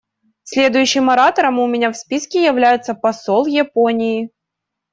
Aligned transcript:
Следующим 0.41 1.11
оратором 1.11 1.59
у 1.59 1.67
меня 1.67 1.91
в 1.91 1.95
списке 1.95 2.43
является 2.43 2.95
посол 2.95 3.45
Японии. 3.45 4.31